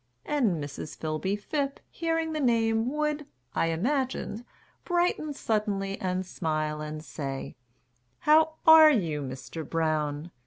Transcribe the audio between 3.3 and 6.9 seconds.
I imagined, brighten suddenly And smile